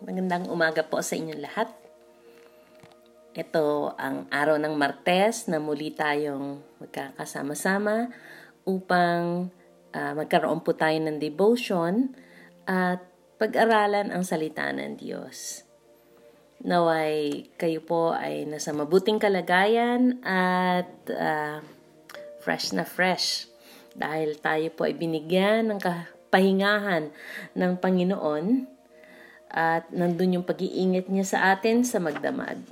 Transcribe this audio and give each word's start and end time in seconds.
Magandang 0.00 0.48
umaga 0.48 0.80
po 0.80 1.04
sa 1.04 1.12
inyong 1.12 1.44
lahat. 1.44 1.68
Ito 3.36 3.92
ang 4.00 4.24
araw 4.32 4.56
ng 4.56 4.72
Martes 4.72 5.44
na 5.44 5.60
muli 5.60 5.92
tayong 5.92 6.56
magkakasama-sama 6.80 8.08
upang 8.64 9.52
uh, 9.92 10.12
magkaroon 10.16 10.64
po 10.64 10.72
tayo 10.72 10.96
ng 11.04 11.20
devotion 11.20 12.16
at 12.64 13.04
pag-aralan 13.36 14.08
ang 14.08 14.24
salita 14.24 14.72
ng 14.72 14.96
Diyos. 14.96 15.68
Naway 16.64 17.52
kayo 17.60 17.84
po 17.84 18.16
ay 18.16 18.48
nasa 18.48 18.72
mabuting 18.72 19.20
kalagayan 19.20 20.16
at 20.24 20.88
uh, 21.12 21.60
fresh 22.40 22.72
na 22.72 22.88
fresh 22.88 23.52
dahil 23.92 24.40
tayo 24.40 24.72
po 24.72 24.88
ay 24.88 24.96
binigyan 24.96 25.68
ng 25.68 25.76
kapahingahan 25.76 27.12
ng 27.52 27.72
Panginoon 27.76 28.79
at 29.50 29.90
nandun 29.90 30.40
yung 30.40 30.46
pag-iingat 30.46 31.10
niya 31.10 31.26
sa 31.26 31.38
atin 31.54 31.82
sa 31.82 31.98
magdamag. 31.98 32.62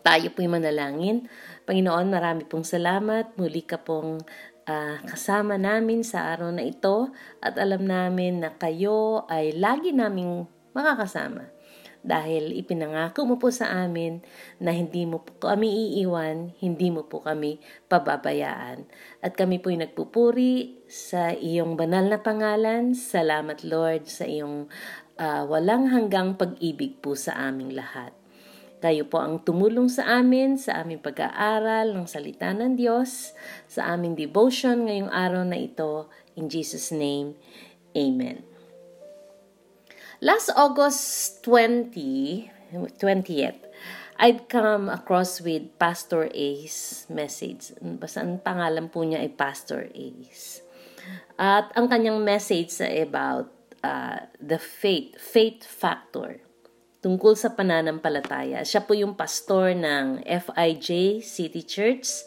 Tayo 0.00 0.30
po'y 0.32 0.46
manalangin. 0.46 1.26
Panginoon, 1.66 2.08
marami 2.08 2.46
pong 2.46 2.64
salamat. 2.64 3.34
Muli 3.36 3.66
ka 3.66 3.82
pong 3.82 4.22
uh, 4.64 4.96
kasama 5.04 5.58
namin 5.58 6.06
sa 6.06 6.30
araw 6.32 6.54
na 6.54 6.62
ito 6.62 7.10
at 7.42 7.58
alam 7.58 7.84
namin 7.84 8.40
na 8.40 8.54
kayo 8.54 9.26
ay 9.26 9.58
lagi 9.58 9.90
naming 9.90 10.46
makakasama 10.72 11.58
dahil 12.08 12.54
ipinangako 12.54 13.26
mo 13.26 13.36
po 13.36 13.50
sa 13.50 13.84
amin 13.84 14.22
na 14.62 14.70
hindi 14.70 15.02
mo 15.02 15.20
po 15.20 15.50
kami 15.50 15.98
iiwan, 15.98 16.54
hindi 16.62 16.94
mo 16.94 17.04
po 17.04 17.20
kami 17.20 17.58
pababayaan. 17.90 18.86
At 19.18 19.34
kami 19.34 19.58
po'y 19.58 19.82
nagpupuri 19.82 20.86
sa 20.86 21.34
iyong 21.34 21.74
banal 21.74 22.06
na 22.06 22.22
pangalan. 22.22 22.94
Salamat 22.94 23.66
Lord 23.66 24.06
sa 24.06 24.24
iyong 24.24 24.70
uh, 25.18 25.44
walang 25.44 25.90
hanggang 25.90 26.38
pag-ibig 26.38 27.02
po 27.02 27.18
sa 27.18 27.36
aming 27.36 27.74
lahat. 27.74 28.14
Kayo 28.78 29.10
po 29.10 29.18
ang 29.18 29.42
tumulong 29.42 29.90
sa 29.90 30.06
amin 30.22 30.54
sa 30.54 30.86
aming 30.86 31.02
pag-aaral 31.02 31.98
ng 31.98 32.06
salita 32.06 32.54
ng 32.54 32.78
Diyos, 32.78 33.34
sa 33.66 33.90
aming 33.90 34.14
devotion 34.14 34.86
ngayong 34.86 35.10
araw 35.10 35.42
na 35.42 35.58
ito. 35.58 36.06
In 36.38 36.46
Jesus' 36.46 36.94
name, 36.94 37.34
Amen. 37.98 38.46
Last 40.22 40.54
August 40.54 41.42
20, 41.42 42.70
20th, 43.02 43.62
I'd 44.18 44.46
come 44.46 44.86
across 44.86 45.42
with 45.42 45.74
Pastor 45.78 46.30
A's 46.30 47.06
message. 47.10 47.74
Basta 47.82 48.22
ang 48.22 48.38
pangalan 48.38 48.90
po 48.90 49.02
niya 49.02 49.22
ay 49.22 49.30
Pastor 49.34 49.90
A's. 49.90 50.62
At 51.34 51.74
ang 51.74 51.90
kanyang 51.90 52.22
message 52.22 52.70
ay 52.78 53.02
about 53.06 53.57
uh, 53.82 54.26
the 54.40 54.58
faith, 54.58 55.18
faith 55.18 55.62
factor 55.62 56.42
tungkol 56.98 57.38
sa 57.38 57.54
pananampalataya. 57.54 58.66
Siya 58.66 58.82
po 58.82 58.94
yung 58.94 59.14
pastor 59.14 59.74
ng 59.74 60.26
FIJ 60.26 61.20
City 61.22 61.62
Church. 61.62 62.26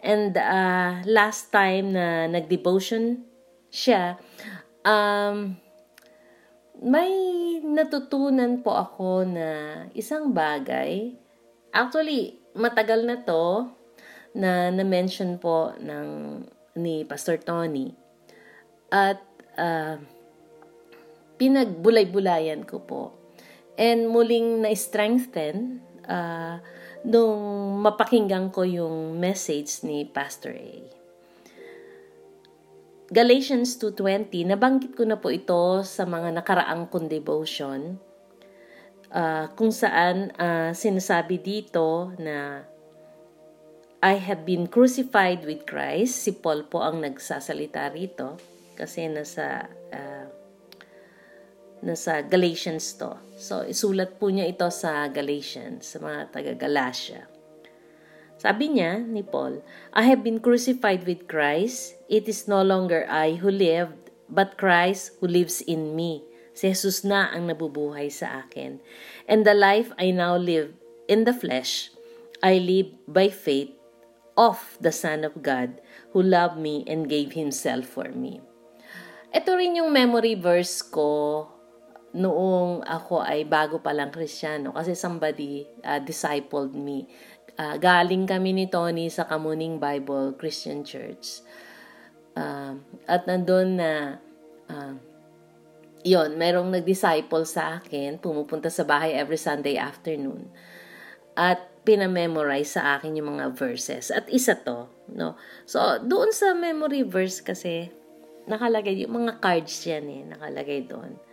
And 0.00 0.32
uh, 0.36 1.04
last 1.04 1.52
time 1.52 1.92
na 1.92 2.24
nag-devotion 2.30 3.24
siya, 3.68 4.16
um, 4.86 5.56
may 6.80 7.12
natutunan 7.64 8.60
po 8.64 8.76
ako 8.76 9.24
na 9.24 9.48
isang 9.92 10.32
bagay. 10.32 11.16
Actually, 11.72 12.40
matagal 12.56 13.04
na 13.04 13.20
to 13.20 13.68
na 14.36 14.68
na-mention 14.72 15.40
po 15.40 15.72
ng 15.76 16.40
ni 16.76 17.04
Pastor 17.08 17.40
Tony. 17.40 17.96
At 18.92 19.20
uh, 19.56 19.96
pinagbulay-bulayan 21.36 22.64
ko 22.64 22.82
po. 22.84 23.02
And 23.76 24.08
muling 24.08 24.64
na-strengthen 24.64 25.84
uh, 26.08 26.60
nung 27.04 27.40
mapakinggan 27.84 28.50
ko 28.50 28.64
yung 28.64 29.20
message 29.20 29.84
ni 29.84 30.08
Pastor 30.08 30.56
A. 30.56 30.74
Galatians 33.06 33.78
2.20, 33.78 34.50
nabanggit 34.50 34.98
ko 34.98 35.06
na 35.06 35.14
po 35.14 35.30
ito 35.30 35.86
sa 35.86 36.02
mga 36.02 36.34
nakaraang 36.34 36.90
kong 36.90 37.06
devotion 37.06 38.02
uh, 39.14 39.46
kung 39.54 39.70
saan 39.70 40.34
uh, 40.34 40.74
sinasabi 40.74 41.38
dito 41.38 42.10
na 42.18 42.66
I 44.02 44.18
have 44.18 44.42
been 44.42 44.66
crucified 44.66 45.46
with 45.46 45.62
Christ. 45.64 46.18
Si 46.26 46.34
Paul 46.34 46.66
po 46.66 46.82
ang 46.82 46.98
nagsasalita 46.98 47.94
rito 47.94 48.38
kasi 48.74 49.06
nasa 49.06 49.70
uh, 49.94 50.26
nasa 51.84 52.24
Galatians 52.24 52.96
to. 52.96 53.16
So, 53.36 53.64
isulat 53.64 54.16
po 54.16 54.32
niya 54.32 54.48
ito 54.48 54.68
sa 54.72 55.08
Galatians, 55.12 55.92
sa 55.92 55.98
mga 56.00 56.32
taga-Galatia. 56.32 57.28
Sabi 58.36 58.68
niya 58.68 59.00
ni 59.00 59.24
Paul, 59.24 59.64
I 59.96 60.04
have 60.12 60.20
been 60.20 60.44
crucified 60.44 61.08
with 61.08 61.24
Christ. 61.24 61.96
It 62.12 62.28
is 62.28 62.44
no 62.44 62.60
longer 62.60 63.08
I 63.08 63.40
who 63.40 63.48
live, 63.48 63.96
but 64.28 64.60
Christ 64.60 65.16
who 65.20 65.26
lives 65.28 65.64
in 65.64 65.96
me. 65.96 66.20
Si 66.56 66.68
Jesus 66.68 67.04
na 67.04 67.32
ang 67.32 67.48
nabubuhay 67.48 68.08
sa 68.12 68.44
akin. 68.44 68.80
And 69.28 69.44
the 69.44 69.56
life 69.56 69.92
I 70.00 70.12
now 70.12 70.36
live 70.36 70.72
in 71.08 71.24
the 71.24 71.36
flesh, 71.36 71.92
I 72.44 72.60
live 72.60 72.92
by 73.08 73.28
faith 73.32 73.72
of 74.36 74.76
the 74.80 74.92
Son 74.92 75.24
of 75.24 75.40
God 75.40 75.80
who 76.12 76.20
loved 76.20 76.60
me 76.60 76.84
and 76.84 77.08
gave 77.08 77.32
Himself 77.32 77.88
for 77.88 78.12
me. 78.12 78.44
Ito 79.32 79.56
rin 79.56 79.80
yung 79.80 79.92
memory 79.92 80.36
verse 80.36 80.80
ko 80.84 81.48
noong 82.14 82.86
ako 82.86 83.24
ay 83.24 83.42
bago 83.42 83.82
pa 83.82 83.90
lang 83.90 84.14
Kristiyano 84.14 84.70
kasi 84.76 84.94
somebody 84.94 85.66
uh, 85.82 85.98
discipled 85.98 86.76
me. 86.76 87.08
Uh, 87.56 87.80
galing 87.80 88.28
kami 88.28 88.52
ni 88.52 88.68
Tony 88.68 89.08
sa 89.08 89.24
Kamuning 89.24 89.80
Bible 89.80 90.36
Christian 90.36 90.84
Church. 90.84 91.40
Uh, 92.36 92.76
at 93.08 93.24
nandun 93.24 93.80
na 93.80 94.20
uh, 94.68 94.94
yon 96.04 96.36
merong 96.36 96.68
nag-disciple 96.68 97.48
sa 97.48 97.80
akin, 97.80 98.20
pumupunta 98.20 98.68
sa 98.68 98.84
bahay 98.84 99.16
every 99.16 99.40
Sunday 99.40 99.80
afternoon. 99.80 100.52
At 101.32 101.64
pinamemorize 101.88 102.76
sa 102.76 103.00
akin 103.00 103.16
yung 103.16 103.36
mga 103.36 103.56
verses. 103.56 104.12
At 104.12 104.28
isa 104.28 104.56
to, 104.60 104.88
no? 105.16 105.40
So, 105.64 105.80
doon 106.04 106.30
sa 106.36 106.52
memory 106.52 107.08
verse 107.08 107.40
kasi, 107.40 107.88
nakalagay, 108.44 109.00
yung 109.04 109.24
mga 109.24 109.40
cards 109.40 109.80
yan 109.88 110.04
eh, 110.12 110.22
nakalagay 110.28 110.84
doon 110.84 111.25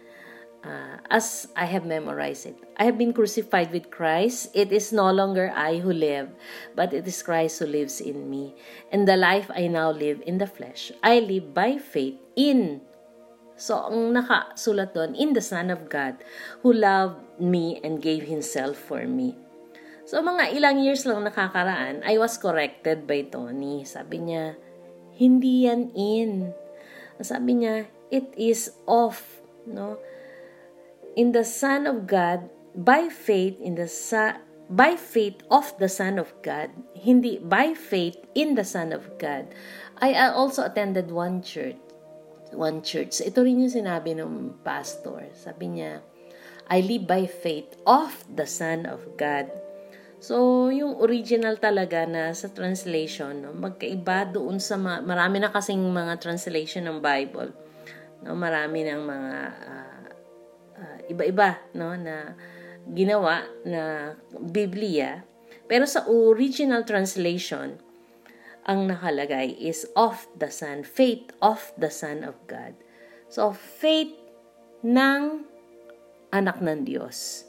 uh, 0.64 0.98
as 1.12 1.48
I 1.56 1.66
have 1.66 1.86
memorized 1.86 2.48
it. 2.48 2.58
I 2.78 2.88
have 2.88 2.98
been 2.98 3.14
crucified 3.14 3.72
with 3.72 3.92
Christ. 3.92 4.50
It 4.56 4.72
is 4.72 4.92
no 4.92 5.12
longer 5.12 5.52
I 5.54 5.78
who 5.78 5.92
live, 5.92 6.32
but 6.76 6.94
it 6.94 7.06
is 7.08 7.22
Christ 7.22 7.60
who 7.60 7.68
lives 7.68 8.02
in 8.02 8.30
me. 8.30 8.56
And 8.92 9.08
the 9.08 9.20
life 9.20 9.52
I 9.54 9.68
now 9.68 9.92
live 9.92 10.24
in 10.26 10.40
the 10.40 10.48
flesh, 10.48 10.92
I 11.04 11.20
live 11.20 11.54
by 11.54 11.78
faith 11.78 12.18
in. 12.36 12.82
So, 13.54 13.78
ang 13.86 14.18
nakasulat 14.18 14.98
doon, 14.98 15.14
in 15.14 15.38
the 15.38 15.44
Son 15.46 15.70
of 15.70 15.86
God, 15.86 16.18
who 16.66 16.74
loved 16.74 17.22
me 17.38 17.78
and 17.86 18.02
gave 18.02 18.26
Himself 18.26 18.76
for 18.76 19.06
me. 19.06 19.38
So, 20.10 20.20
mga 20.26 20.58
ilang 20.58 20.82
years 20.82 21.06
lang 21.06 21.22
nakakaraan, 21.22 22.02
I 22.02 22.18
was 22.18 22.42
corrected 22.42 23.06
by 23.06 23.30
Tony. 23.30 23.86
Sabi 23.86 24.26
niya, 24.26 24.58
hindi 25.16 25.70
yan 25.70 25.94
in. 25.94 26.50
Sabi 27.22 27.62
niya, 27.62 27.86
it 28.10 28.34
is 28.36 28.74
off. 28.90 29.46
No? 29.70 30.02
In 31.16 31.32
the 31.32 31.46
Son 31.46 31.86
of 31.86 32.06
God 32.10 32.50
by 32.74 33.10
faith 33.10 33.58
in 33.62 33.76
the 33.76 33.88
Son 33.88 34.42
by 34.74 34.96
faith 34.96 35.44
of 35.52 35.76
the 35.78 35.92
Son 35.92 36.18
of 36.18 36.34
God, 36.42 36.72
hindi 36.98 37.38
by 37.38 37.78
faith 37.78 38.18
in 38.34 38.56
the 38.56 38.66
Son 38.66 38.90
of 38.96 39.06
God. 39.22 39.52
I 40.02 40.34
also 40.34 40.66
attended 40.66 41.12
one 41.12 41.46
church. 41.46 41.78
One 42.54 42.82
church. 42.82 43.22
Ito 43.22 43.46
rin 43.46 43.66
yung 43.66 43.74
sinabi 43.74 44.18
ng 44.18 44.62
pastor. 44.66 45.30
Sabi 45.34 45.78
niya, 45.78 46.02
I 46.70 46.82
live 46.82 47.06
by 47.06 47.26
faith 47.28 47.76
of 47.84 48.24
the 48.30 48.48
Son 48.48 48.88
of 48.88 49.04
God. 49.20 49.52
So, 50.24 50.70
yung 50.72 51.04
original 51.04 51.60
talaga 51.60 52.08
na 52.08 52.32
sa 52.32 52.48
translation, 52.48 53.44
no, 53.44 53.52
magkaiba 53.52 54.32
doon 54.32 54.56
sa 54.56 54.80
ma- 54.80 55.04
marami 55.04 55.44
na 55.44 55.52
kasing 55.52 55.84
mga 55.84 56.24
translation 56.24 56.88
ng 56.88 57.04
Bible. 57.04 57.52
No, 58.24 58.32
marami 58.32 58.88
ng 58.88 59.04
mga 59.04 59.36
uh, 59.52 59.93
uh, 60.78 60.98
iba-iba 61.10 61.62
no 61.78 61.94
na 61.98 62.38
ginawa 62.90 63.46
na 63.64 64.14
Biblia 64.38 65.24
pero 65.68 65.88
sa 65.88 66.06
original 66.06 66.84
translation 66.84 67.80
ang 68.64 68.88
nakalagay 68.88 69.60
is 69.60 69.84
of 69.96 70.28
the 70.40 70.48
Son, 70.48 70.88
faith 70.88 71.36
of 71.44 71.76
the 71.76 71.92
Son 71.92 72.24
of 72.24 72.40
God. 72.48 72.76
So, 73.28 73.52
faith 73.52 74.16
ng 74.84 75.44
anak 76.32 76.64
ng 76.64 76.88
Diyos. 76.88 77.48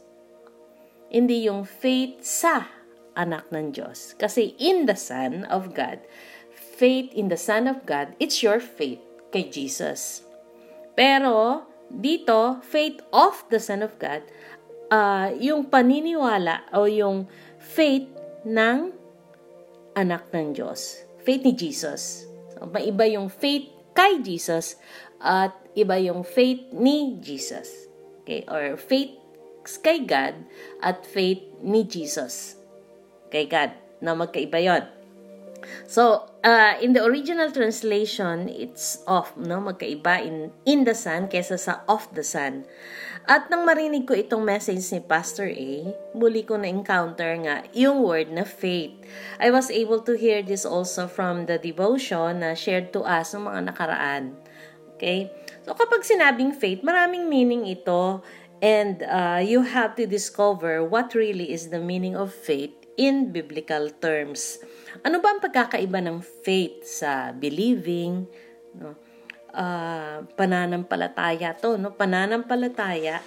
Hindi 1.15 1.47
yung 1.47 1.63
faith 1.63 2.27
sa 2.27 2.67
anak 3.15 3.47
ng 3.55 3.71
Diyos. 3.71 4.19
Kasi 4.19 4.59
in 4.59 4.91
the 4.91 4.99
Son 4.99 5.47
of 5.47 5.71
God, 5.71 6.03
faith 6.51 7.15
in 7.15 7.31
the 7.31 7.39
Son 7.39 7.71
of 7.71 7.87
God, 7.87 8.19
it's 8.19 8.43
your 8.43 8.59
faith 8.59 9.03
kay 9.31 9.47
Jesus. 9.47 10.27
Pero, 10.99 11.67
dito, 11.91 12.61
faith 12.65 13.01
of 13.13 13.45
the 13.49 13.61
Son 13.61 13.85
of 13.85 13.97
God, 14.01 14.25
uh, 14.89 15.33
yung 15.39 15.69
paniniwala 15.69 16.69
o 16.75 16.87
yung 16.89 17.27
faith 17.59 18.09
ng 18.45 18.93
anak 19.97 20.29
ng 20.35 20.53
Diyos. 20.53 21.07
Faith 21.23 21.43
ni 21.47 21.55
Jesus. 21.57 22.29
So, 22.53 22.69
maiba 22.69 23.09
yung 23.09 23.33
faith 23.33 23.71
kay 23.97 24.21
Jesus 24.21 24.77
at 25.23 25.55
iba 25.73 25.97
yung 26.03 26.27
faith 26.27 26.69
ni 26.75 27.17
Jesus. 27.23 27.89
Okay? 28.23 28.45
Or 28.51 28.77
faith 28.77 29.17
kay 29.81 30.05
God 30.05 30.37
at 30.85 31.07
faith 31.09 31.41
ni 31.65 31.87
Jesus. 31.89 32.59
Kay 33.33 33.49
God. 33.49 33.73
Na 34.05 34.13
magkaiba 34.13 34.61
yon. 34.61 34.85
So, 35.89 36.29
uh, 36.45 36.77
in 36.79 36.93
the 36.93 37.03
original 37.03 37.51
translation, 37.51 38.47
it's 38.53 39.01
off, 39.09 39.35
no? 39.35 39.59
Magkaiba 39.59 40.21
in, 40.21 40.53
in 40.69 40.85
the 40.85 40.95
sun 40.95 41.27
kesa 41.27 41.59
sa 41.59 41.81
off 41.89 42.13
the 42.13 42.23
sun. 42.23 42.69
At 43.25 43.49
nang 43.49 43.65
marinig 43.65 44.05
ko 44.05 44.13
itong 44.13 44.45
message 44.45 44.85
ni 44.93 45.01
Pastor 45.01 45.49
A, 45.49 45.97
muli 46.13 46.45
ko 46.45 46.61
na-encounter 46.61 47.41
nga 47.41 47.65
yung 47.73 48.05
word 48.05 48.29
na 48.29 48.45
faith. 48.45 48.93
I 49.41 49.49
was 49.49 49.73
able 49.73 50.05
to 50.05 50.13
hear 50.13 50.45
this 50.45 50.69
also 50.69 51.09
from 51.09 51.49
the 51.49 51.57
devotion 51.57 52.45
na 52.45 52.53
shared 52.53 52.93
to 52.93 53.01
us 53.09 53.33
ng 53.33 53.49
mga 53.49 53.73
nakaraan. 53.73 54.37
Okay? 54.95 55.33
So 55.65 55.73
kapag 55.73 56.05
sinabing 56.05 56.53
faith, 56.53 56.85
maraming 56.85 57.33
meaning 57.33 57.65
ito 57.65 58.21
and 58.61 59.01
uh, 59.09 59.41
you 59.41 59.65
have 59.65 59.97
to 59.97 60.05
discover 60.05 60.85
what 60.85 61.17
really 61.17 61.49
is 61.49 61.73
the 61.73 61.81
meaning 61.81 62.13
of 62.13 62.29
faith 62.29 62.77
in 63.01 63.33
biblical 63.33 63.89
terms. 64.05 64.61
Ano 65.03 65.19
ba 65.19 65.35
ang 65.35 65.43
pagkakaiba 65.43 65.99
ng 66.05 66.23
faith 66.23 66.87
sa 66.87 67.35
believing, 67.35 68.31
no? 68.79 68.95
uh, 69.51 70.23
pananampalataya 70.39 71.57
to, 71.59 71.75
no? 71.75 71.95
Pananampalataya, 71.95 73.19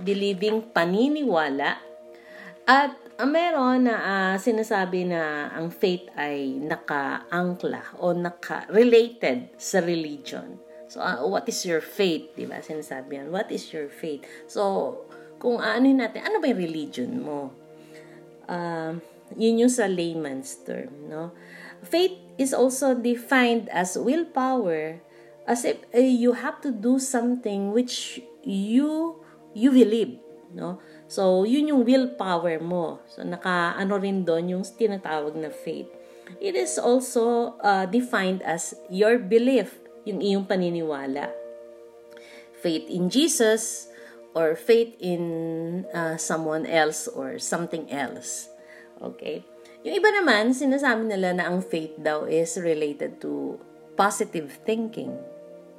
believing 0.00 0.68
paniniwala, 0.72 1.80
at 2.68 2.92
uh, 3.16 3.24
meron 3.24 3.88
na 3.88 3.96
uh, 3.96 4.34
sinasabi 4.36 5.08
na 5.08 5.48
ang 5.56 5.72
faith 5.72 6.04
ay 6.12 6.52
naka-angkla 6.60 7.96
o 7.96 8.12
naka-related 8.12 9.56
sa 9.56 9.80
religion. 9.80 10.60
So, 10.88 11.00
uh, 11.00 11.24
what 11.24 11.48
is 11.48 11.64
your 11.64 11.80
faith? 11.80 12.32
Di 12.36 12.48
ba? 12.48 12.60
Sinasabi 12.60 13.20
yan. 13.20 13.28
What 13.28 13.52
is 13.52 13.72
your 13.72 13.88
faith? 13.88 14.24
So, 14.48 14.96
kung 15.40 15.60
ano 15.60 15.84
natin, 15.84 16.24
ano 16.24 16.40
ba 16.40 16.48
yung 16.48 16.60
religion 16.60 17.12
mo? 17.20 17.52
Uh, 18.48 18.96
yun 19.36 19.60
yung 19.60 19.72
sa 19.72 19.84
layman's 19.84 20.56
term, 20.64 20.88
no? 21.06 21.36
Faith 21.84 22.16
is 22.40 22.56
also 22.56 22.96
defined 22.96 23.68
as 23.70 23.94
willpower 23.94 25.04
as 25.48 25.64
if 25.64 25.80
uh, 25.92 26.00
you 26.00 26.36
have 26.36 26.60
to 26.60 26.72
do 26.72 26.98
something 26.98 27.72
which 27.72 28.20
you 28.44 29.20
you 29.52 29.72
believe, 29.72 30.20
no? 30.52 30.80
So, 31.08 31.48
yun 31.48 31.72
yung 31.72 31.82
willpower 31.88 32.60
mo. 32.60 33.00
So, 33.08 33.24
naka, 33.24 33.72
ano 33.76 33.96
rin 33.96 34.28
doon 34.28 34.52
yung 34.52 34.64
tinatawag 34.64 35.36
na 35.40 35.48
faith. 35.48 35.88
It 36.36 36.52
is 36.52 36.76
also 36.76 37.56
uh, 37.64 37.88
defined 37.88 38.44
as 38.44 38.76
your 38.92 39.16
belief, 39.16 39.80
yung 40.04 40.20
iyong 40.20 40.44
paniniwala. 40.44 41.32
Faith 42.60 42.84
in 42.92 43.08
Jesus 43.08 43.88
or 44.34 44.56
faith 44.56 44.94
in 45.00 45.84
uh, 45.92 46.16
someone 46.16 46.66
else 46.66 47.08
or 47.08 47.38
something 47.38 47.88
else. 47.90 48.48
Okay? 49.00 49.44
Yung 49.86 49.94
iba 49.94 50.10
naman, 50.10 50.52
sinasabi 50.52 51.08
nila 51.08 51.36
na 51.36 51.44
ang 51.48 51.62
faith 51.62 51.94
daw 51.96 52.26
is 52.26 52.58
related 52.58 53.22
to 53.22 53.56
positive 53.94 54.50
thinking. 54.66 55.14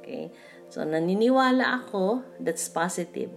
Okay? 0.00 0.32
So, 0.70 0.82
naniniwala 0.86 1.84
ako, 1.84 2.24
that's 2.38 2.66
positive. 2.70 3.30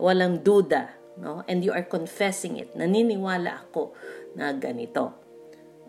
Walang 0.00 0.44
duda. 0.44 0.96
No? 1.20 1.44
And 1.44 1.60
you 1.60 1.74
are 1.74 1.84
confessing 1.84 2.56
it. 2.56 2.72
Naniniwala 2.72 3.68
ako 3.68 3.92
na 4.36 4.54
ganito. 4.56 5.20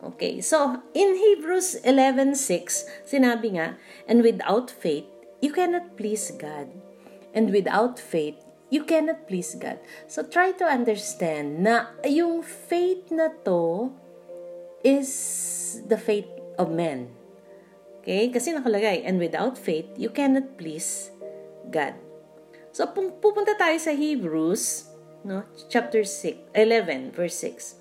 Okay, 0.01 0.41
so 0.41 0.81
in 0.97 1.13
Hebrews 1.13 1.77
11:6, 1.85 2.89
sinabi 3.05 3.53
nga, 3.53 3.77
and 4.09 4.25
without 4.25 4.73
faith, 4.73 5.05
you 5.45 5.53
cannot 5.53 5.93
please 5.93 6.33
God. 6.33 6.73
And 7.33 7.51
without 7.51 7.99
faith, 7.99 8.35
you 8.71 8.83
cannot 8.83 9.27
please 9.27 9.55
God. 9.55 9.79
So 10.07 10.23
try 10.23 10.51
to 10.59 10.65
understand 10.65 11.63
na 11.63 11.91
yung 12.07 12.43
faith 12.43 13.11
na 13.11 13.31
to 13.43 13.91
is 14.83 15.81
the 15.87 15.97
faith 15.97 16.27
of 16.57 16.71
men. 16.71 17.11
Okay? 18.01 18.33
Kasi 18.33 18.51
nakalagay, 18.51 19.05
and 19.05 19.21
without 19.21 19.57
faith, 19.57 19.85
you 19.95 20.09
cannot 20.09 20.57
please 20.57 21.13
God. 21.69 21.93
So, 22.73 22.87
pupunta 22.89 23.53
tayo 23.59 23.77
sa 23.77 23.93
Hebrews, 23.93 24.89
no? 25.27 25.43
chapter 25.69 26.01
6, 26.01 26.55
11, 26.55 27.13
verse 27.13 27.37
6. 27.45 27.77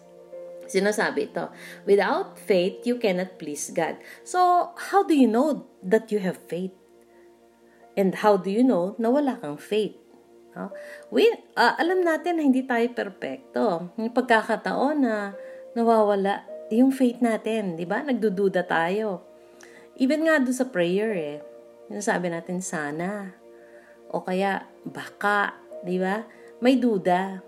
Sinasabi 0.70 1.30
ito, 1.30 1.50
without 1.86 2.38
faith, 2.38 2.82
you 2.86 2.98
cannot 2.98 3.38
please 3.40 3.70
God. 3.72 3.98
So, 4.22 4.70
how 4.92 5.02
do 5.02 5.14
you 5.16 5.26
know 5.26 5.66
that 5.82 6.12
you 6.12 6.20
have 6.22 6.38
faith? 6.50 6.74
And 7.98 8.14
how 8.22 8.38
do 8.38 8.50
you 8.50 8.62
know 8.62 8.94
na 8.98 9.10
wala 9.10 9.38
kang 9.42 9.58
faith? 9.58 9.98
No? 10.54 10.70
We, 11.10 11.30
uh, 11.54 11.74
alam 11.78 12.02
natin 12.02 12.38
na 12.38 12.42
hindi 12.46 12.62
tayo 12.66 12.86
perpekto. 12.94 13.90
Yung 13.98 14.14
pagkakataon 14.14 14.96
na 15.02 15.34
nawawala 15.74 16.46
yung 16.70 16.94
faith 16.94 17.18
natin, 17.18 17.74
di 17.74 17.82
ba? 17.82 17.98
Nagdududa 18.02 18.62
tayo. 18.62 19.26
Even 19.98 20.22
nga 20.22 20.38
doon 20.38 20.54
sa 20.54 20.70
prayer 20.70 21.10
eh, 21.18 21.36
sinasabi 21.90 22.30
natin 22.30 22.62
sana. 22.62 23.34
O 24.10 24.22
kaya, 24.22 24.70
baka, 24.86 25.58
di 25.82 25.98
ba? 25.98 26.22
May 26.62 26.78
duda. 26.78 27.42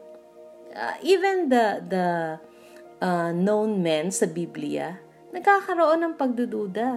Uh, 0.73 0.97
even 1.07 1.47
the, 1.47 1.81
the 1.87 2.07
uh, 2.99 3.31
known 3.31 3.79
men 3.79 4.11
sa 4.11 4.27
Biblia, 4.27 4.99
nagkakaroon 5.31 6.03
ng 6.03 6.15
pagdududa. 6.19 6.89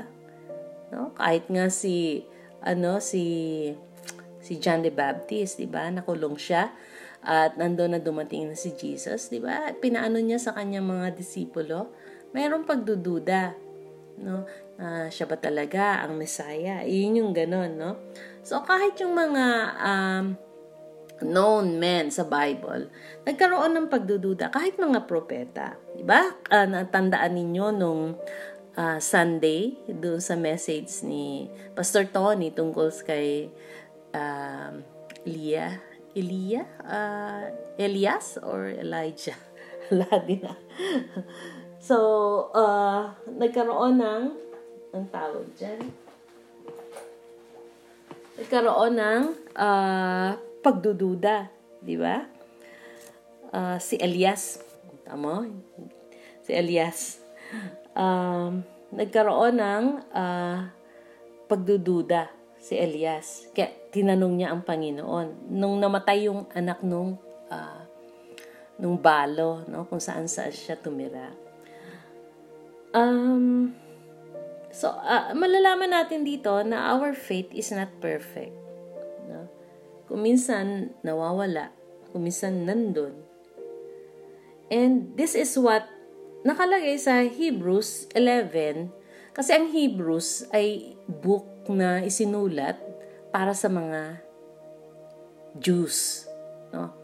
No? 0.90 1.14
Kahit 1.14 1.46
nga 1.46 1.70
si, 1.70 2.26
ano, 2.66 2.98
si, 2.98 3.70
si 4.42 4.58
John 4.58 4.82
the 4.82 4.92
Baptist, 4.92 5.62
di 5.62 5.70
ba? 5.70 5.88
Nakulong 5.88 6.36
siya. 6.36 6.74
At 7.26 7.58
nandoon 7.58 7.98
na 7.98 8.02
dumating 8.02 8.50
na 8.50 8.58
si 8.58 8.74
Jesus, 8.74 9.30
di 9.30 9.38
ba? 9.38 9.70
Pinaano 9.78 10.18
niya 10.18 10.42
sa 10.42 10.58
kanyang 10.58 10.86
mga 10.86 11.08
disipulo. 11.14 11.94
Mayroong 12.34 12.66
pagdududa. 12.66 13.54
No? 14.16 14.46
uh, 14.80 15.08
siya 15.12 15.26
ba 15.28 15.38
talaga 15.40 16.04
ang 16.04 16.20
Messiah? 16.20 16.84
Yun 16.84 17.24
yung 17.24 17.32
ganun, 17.36 17.76
no? 17.76 17.92
So, 18.46 18.62
kahit 18.64 19.00
yung 19.02 19.16
mga 19.16 19.46
um, 19.82 20.26
known 21.24 21.80
men 21.80 22.12
sa 22.12 22.28
Bible, 22.28 22.92
nagkaroon 23.24 23.74
ng 23.74 23.88
pagdududa, 23.88 24.52
kahit 24.52 24.78
mga 24.78 25.08
propeta. 25.08 25.80
Diba? 25.96 26.36
Uh, 26.52 26.68
natandaan 26.68 27.34
ninyo 27.34 27.66
nung 27.74 28.02
uh, 28.76 29.00
Sunday, 29.00 29.76
doon 29.88 30.20
sa 30.20 30.36
message 30.36 31.04
ni 31.04 31.48
Pastor 31.74 32.08
Tony 32.12 32.52
tungkol 32.52 32.92
kay 33.04 33.50
uh, 34.14 34.72
Elia, 35.26 35.80
Elia? 36.16 36.64
Uh, 36.84 37.52
Elias 37.76 38.40
or 38.40 38.72
Elijah? 38.72 39.36
Wala 39.92 40.08
din 40.24 40.44
So, 41.86 41.98
uh, 42.58 43.14
nagkaroon 43.30 44.02
ng 44.02 44.24
ang 44.90 45.06
tawag 45.14 45.46
dyan. 45.54 45.86
Nagkaroon 48.42 48.98
ng 48.98 49.22
uh, 49.54 50.34
pagdududa, 50.66 51.46
di 51.86 51.94
ba? 51.94 52.26
Uh, 53.54 53.78
si 53.78 54.02
Elias, 54.02 54.66
tama? 55.06 55.46
Si 56.42 56.58
Elias. 56.58 57.22
Um, 57.96 58.62
nagkaroon 58.92 59.56
ng 59.58 59.86
uh, 60.12 60.60
pagdududa 61.48 62.30
si 62.60 62.76
Elias. 62.76 63.48
Kaya 63.56 63.72
tinanong 63.90 64.34
niya 64.36 64.52
ang 64.52 64.62
Panginoon. 64.68 65.50
Nung 65.56 65.80
namatay 65.80 66.28
yung 66.28 66.46
anak 66.52 66.84
nung 66.84 67.16
uh, 67.48 67.82
nung 68.76 69.00
balo, 69.00 69.64
no, 69.72 69.88
kung 69.88 70.04
saan 70.04 70.28
saan 70.28 70.52
siya 70.52 70.76
tumira. 70.76 71.32
Um, 72.92 73.72
So, 74.76 74.92
uh, 74.92 75.32
malalaman 75.32 75.96
natin 75.96 76.28
dito 76.28 76.52
na 76.68 76.92
our 76.92 77.16
faith 77.16 77.48
is 77.56 77.72
not 77.72 77.88
perfect. 78.04 78.52
No? 79.32 79.48
Kung 80.12 80.20
minsan 80.20 80.92
nawawala, 81.00 81.72
kung 82.12 82.28
minsan 82.28 82.68
nandun. 82.68 83.16
And 84.68 85.16
this 85.16 85.32
is 85.32 85.56
what 85.56 85.88
nakalagay 86.46 86.96
sa 87.02 87.26
Hebrews 87.26 88.14
11 88.14 88.94
kasi 89.36 89.52
ang 89.52 89.68
Hebrews 89.68 90.48
ay 90.56 90.96
book 91.10 91.68
na 91.68 92.06
isinulat 92.06 92.80
para 93.36 93.52
sa 93.52 93.68
mga 93.68 94.24
Jews. 95.60 96.24
No? 96.72 96.96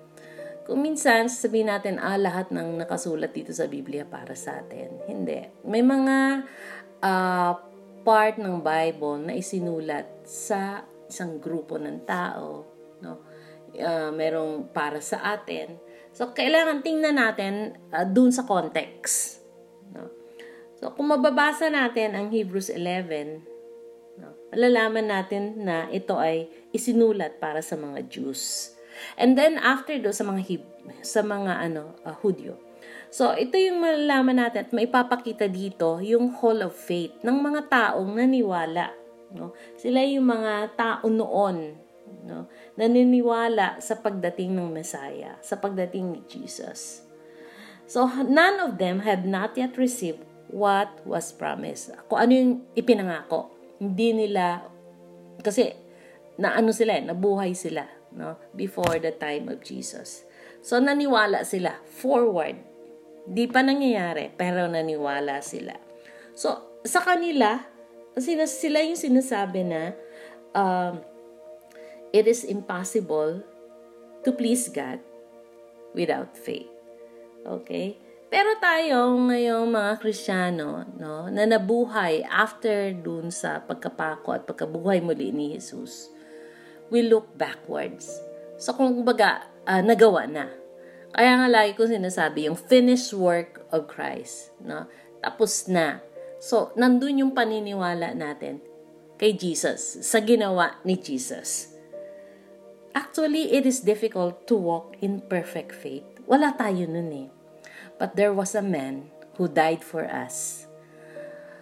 Kung 0.63 0.79
minsan, 0.79 1.27
sasabihin 1.27 1.67
natin, 1.67 2.00
ah, 2.00 2.15
lahat 2.15 2.53
ng 2.55 2.79
nakasulat 2.79 3.36
dito 3.36 3.51
sa 3.51 3.67
Biblia 3.67 4.07
para 4.07 4.31
sa 4.38 4.63
atin. 4.63 5.03
Hindi. 5.10 5.43
May 5.67 5.83
mga 5.83 6.48
uh, 7.03 7.51
part 8.07 8.39
ng 8.39 8.63
Bible 8.63 9.27
na 9.27 9.33
isinulat 9.36 10.24
sa 10.24 10.88
isang 11.12 11.43
grupo 11.43 11.75
ng 11.75 12.07
tao, 12.07 12.63
no? 13.03 13.13
Uh, 13.75 14.12
merong 14.15 14.71
para 14.71 15.03
sa 15.03 15.36
atin. 15.36 15.75
So, 16.12 16.36
kailangan 16.36 16.84
tingnan 16.84 17.15
natin 17.15 17.80
uh, 17.96 18.03
dun 18.03 18.36
sa 18.36 18.44
context. 18.44 19.39
No? 19.96 20.12
So, 20.75 20.91
kung 20.91 21.08
mababasa 21.08 21.72
natin 21.72 22.20
ang 22.20 22.27
Hebrews 22.27 22.68
11, 22.68 24.20
no, 24.20 24.36
malalaman 24.51 25.08
natin 25.08 25.63
na 25.63 25.88
ito 25.88 26.20
ay 26.20 26.51
isinulat 26.75 27.39
para 27.39 27.63
sa 27.63 27.80
mga 27.80 28.12
Jews. 28.12 28.75
And 29.15 29.39
then, 29.39 29.56
after 29.56 29.96
do 29.96 30.12
sa 30.12 30.27
mga 30.27 30.41
Heb- 30.44 30.72
sa 31.00 31.24
mga 31.24 31.63
ano, 31.72 31.96
uh, 32.03 32.15
Hudyo. 32.20 32.60
So, 33.12 33.32
ito 33.36 33.56
yung 33.56 33.80
malalaman 33.80 34.39
natin 34.39 34.68
at 34.68 34.72
maipapakita 34.75 35.48
dito 35.48 36.00
yung 36.03 36.32
hall 36.32 36.63
of 36.63 36.75
faith 36.75 37.15
ng 37.24 37.38
mga 37.39 37.72
taong 37.72 38.20
naniwala. 38.20 38.91
No? 39.32 39.56
Sila 39.80 40.03
yung 40.03 40.27
mga 40.27 40.75
tao 40.75 41.08
noon 41.08 41.90
no? 42.25 42.48
naniniwala 42.75 43.80
sa 43.80 44.00
pagdating 44.00 44.56
ng 44.56 44.70
Messiah, 44.72 45.38
sa 45.41 45.58
pagdating 45.58 46.06
ni 46.13 46.22
Jesus. 46.27 47.06
So, 47.91 48.08
none 48.24 48.63
of 48.63 48.80
them 48.80 49.03
had 49.03 49.27
not 49.27 49.60
yet 49.60 49.75
received 49.75 50.24
what 50.51 51.03
was 51.03 51.36
promised. 51.36 51.91
Kung 52.08 52.20
ano 52.20 52.32
yung 52.32 52.51
ipinangako. 52.75 53.51
Hindi 53.82 54.15
nila, 54.15 54.63
kasi 55.44 55.75
na 56.39 56.56
ano 56.56 56.72
sila, 56.72 56.96
eh, 56.96 57.03
nabuhay 57.03 57.51
sila 57.51 57.84
no? 58.15 58.39
before 58.56 58.96
the 59.01 59.12
time 59.12 59.51
of 59.51 59.60
Jesus. 59.60 60.24
So, 60.63 60.77
naniwala 60.80 61.44
sila 61.44 61.82
forward. 61.84 62.62
Di 63.25 63.50
pa 63.50 63.65
nangyayari, 63.65 64.32
pero 64.34 64.70
naniwala 64.70 65.41
sila. 65.44 65.75
So, 66.32 66.80
sa 66.88 67.01
kanila, 67.01 67.60
sila 68.18 68.80
yung 68.82 68.98
sinasabi 69.00 69.62
na 69.65 69.94
um, 70.56 71.01
it 72.12 72.27
is 72.27 72.44
impossible 72.44 73.44
to 74.24 74.30
please 74.32 74.68
God 74.70 75.00
without 75.96 76.36
faith. 76.38 76.70
Okay? 77.44 77.98
Pero 78.32 78.56
tayo 78.63 79.12
ngayong 79.27 79.68
mga 79.68 79.91
Kristiyano, 80.00 80.88
no, 80.96 81.27
na 81.27 81.44
nabuhay 81.44 82.24
after 82.24 82.96
dun 82.96 83.27
sa 83.27 83.60
pagkapako 83.60 84.32
at 84.32 84.48
pagkabuhay 84.48 85.03
muli 85.03 85.36
ni 85.36 85.60
Jesus, 85.60 86.08
we 86.88 87.03
look 87.03 87.27
backwards. 87.36 88.08
So 88.56 88.72
kung 88.72 89.03
baga, 89.03 89.51
uh, 89.68 89.84
nagawa 89.84 90.32
na. 90.32 90.48
Kaya 91.12 91.44
nga 91.44 91.48
lagi 91.51 91.75
ko 91.75 91.84
sinasabi, 91.84 92.48
yung 92.48 92.56
finished 92.56 93.12
work 93.12 93.68
of 93.75 93.91
Christ. 93.91 94.56
No? 94.63 94.88
Tapos 95.20 95.68
na. 95.68 96.00
So, 96.39 96.72
nandun 96.80 97.20
yung 97.22 97.34
paniniwala 97.36 98.15
natin 98.15 98.63
kay 99.22 99.38
Jesus, 99.38 100.01
sa 100.01 100.18
ginawa 100.24 100.82
ni 100.82 100.98
Jesus. 100.98 101.71
Actually, 102.91 103.55
it 103.55 103.63
is 103.63 103.83
difficult 103.83 104.48
to 104.48 104.55
walk 104.55 105.00
in 105.00 105.24
perfect 105.24 105.71
faith. 105.71 106.03
Wala 106.27 106.51
tayo 106.55 106.88
nun 106.88 107.12
eh. 107.12 107.29
But 107.95 108.19
there 108.19 108.36
was 108.36 108.55
a 108.55 108.63
man 108.63 109.07
who 109.39 109.48
died 109.48 109.83
for 109.83 110.03
us. 110.03 110.67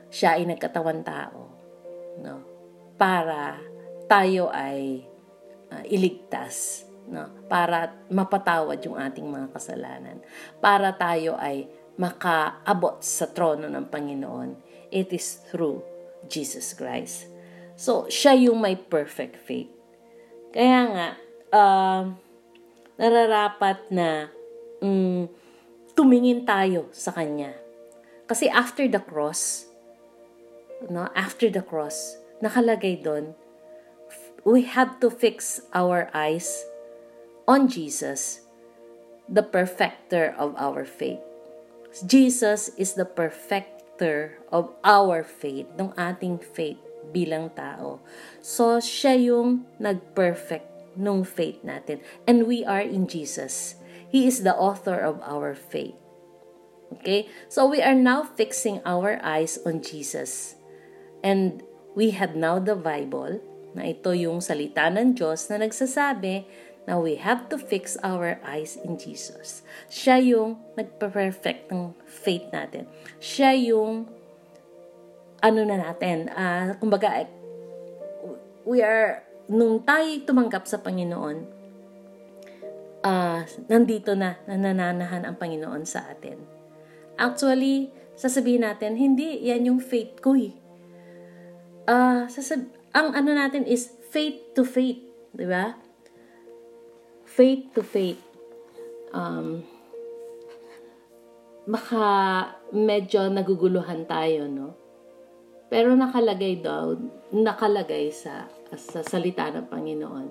Siya 0.10 0.42
ay 0.42 0.50
nagkatawan 0.50 1.06
tao. 1.06 1.54
No? 2.18 2.42
Para 2.98 3.62
tayo 4.10 4.50
ay 4.50 5.06
uh, 5.70 5.84
iligtas. 5.86 6.86
No? 7.06 7.30
Para 7.46 7.94
mapatawad 8.10 8.82
yung 8.82 8.98
ating 8.98 9.26
mga 9.26 9.54
kasalanan. 9.54 10.22
Para 10.58 10.98
tayo 10.98 11.38
ay 11.38 11.70
makaabot 12.00 13.06
sa 13.06 13.30
trono 13.30 13.70
ng 13.70 13.86
Panginoon. 13.86 14.58
It 14.90 15.14
is 15.14 15.46
through 15.54 15.86
Jesus 16.26 16.74
Christ. 16.74 17.30
So, 17.80 18.12
siya 18.12 18.36
yung 18.36 18.60
may 18.60 18.76
perfect 18.76 19.40
faith. 19.40 19.79
Kaya 20.50 20.82
nga, 20.90 21.08
uh, 21.54 22.04
nararapat 22.98 23.86
na 23.94 24.34
um, 24.82 25.30
tumingin 25.94 26.42
tayo 26.42 26.90
sa 26.90 27.14
Kanya. 27.14 27.54
Kasi 28.26 28.50
after 28.50 28.90
the 28.90 28.98
cross, 28.98 29.70
no, 30.90 31.06
after 31.14 31.54
the 31.54 31.62
cross, 31.62 32.18
nakalagay 32.42 32.98
doon, 32.98 33.38
we 34.42 34.66
have 34.66 34.98
to 34.98 35.14
fix 35.14 35.62
our 35.70 36.10
eyes 36.18 36.66
on 37.46 37.70
Jesus, 37.70 38.42
the 39.30 39.46
perfecter 39.46 40.34
of 40.34 40.58
our 40.58 40.82
faith. 40.82 41.22
Jesus 42.06 42.74
is 42.78 42.94
the 42.98 43.06
perfecter 43.06 44.42
of 44.50 44.74
our 44.82 45.22
faith, 45.22 45.70
ng 45.78 45.94
ating 45.98 46.42
faith 46.42 46.89
bilang 47.12 47.54
tao. 47.54 48.00
So, 48.42 48.78
siya 48.80 49.18
yung 49.18 49.66
nag-perfect 49.78 50.98
nung 51.00 51.24
faith 51.24 51.62
natin. 51.64 52.04
And 52.28 52.46
we 52.46 52.66
are 52.66 52.84
in 52.84 53.08
Jesus. 53.08 53.80
He 54.10 54.26
is 54.26 54.42
the 54.42 54.56
author 54.56 54.98
of 54.98 55.22
our 55.22 55.54
faith. 55.54 55.98
Okay? 57.00 57.30
So, 57.48 57.70
we 57.70 57.82
are 57.82 57.96
now 57.96 58.26
fixing 58.26 58.82
our 58.86 59.22
eyes 59.22 59.62
on 59.66 59.82
Jesus. 59.86 60.56
And 61.22 61.62
we 61.94 62.12
have 62.16 62.34
now 62.36 62.58
the 62.58 62.76
Bible, 62.78 63.42
na 63.74 63.94
ito 63.94 64.10
yung 64.18 64.42
salita 64.42 64.90
ng 64.90 65.14
Diyos 65.14 65.46
na 65.54 65.62
nagsasabi 65.62 66.46
na 66.90 66.98
we 66.98 67.22
have 67.22 67.46
to 67.54 67.58
fix 67.58 68.02
our 68.02 68.42
eyes 68.42 68.74
in 68.82 68.98
Jesus. 68.98 69.62
Siya 69.94 70.18
yung 70.18 70.58
nagpa-perfect 70.74 71.70
ng 71.70 71.94
faith 72.10 72.50
natin. 72.50 72.90
Siya 73.22 73.54
yung 73.54 74.10
ano 75.40 75.62
na 75.64 75.78
natin, 75.80 76.28
uh, 76.32 76.76
kumbaga, 76.80 77.28
we 78.68 78.84
are, 78.84 79.24
nung 79.48 79.82
tayo 79.84 80.08
tumanggap 80.28 80.68
sa 80.68 80.80
Panginoon, 80.84 81.38
uh, 83.04 83.42
nandito 83.72 84.14
na, 84.16 84.40
nananahan 84.46 85.24
ang 85.26 85.36
Panginoon 85.40 85.84
sa 85.88 86.08
atin. 86.12 86.40
Actually, 87.20 87.92
sasabihin 88.16 88.68
natin, 88.68 88.96
hindi, 89.00 89.44
yan 89.48 89.68
yung 89.68 89.82
faith 89.84 90.20
ko 90.20 90.36
eh. 90.36 90.56
Uh, 91.90 92.28
sasab- 92.30 92.76
ang 92.94 93.16
ano 93.16 93.34
natin 93.34 93.66
is 93.66 93.90
faith 94.10 94.54
to 94.58 94.66
faith, 94.66 95.02
di 95.34 95.46
ba? 95.48 95.78
Faith 97.26 97.72
to 97.78 97.82
faith. 97.86 98.22
Um, 99.14 99.66
baka 101.70 102.02
medyo 102.74 103.30
naguguluhan 103.30 104.10
tayo, 104.10 104.50
no? 104.50 104.79
Pero 105.70 105.94
nakalagay 105.94 106.66
daw, 106.66 106.98
nakalagay 107.30 108.10
sa, 108.10 108.50
sa 108.74 109.06
salita 109.06 109.54
ng 109.54 109.70
Panginoon 109.70 110.28